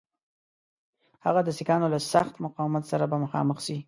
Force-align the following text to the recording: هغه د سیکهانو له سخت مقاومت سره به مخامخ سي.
هغه 1.25 1.41
د 1.43 1.49
سیکهانو 1.57 1.87
له 1.93 1.99
سخت 2.13 2.33
مقاومت 2.45 2.83
سره 2.91 3.05
به 3.11 3.17
مخامخ 3.25 3.57
سي. 3.65 3.75